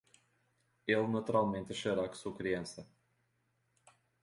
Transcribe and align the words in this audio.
Ele 0.87 1.07
naturalmente 1.07 1.73
achará 1.73 2.09
que 2.09 2.17
sou 2.17 2.33
criança. 2.33 2.89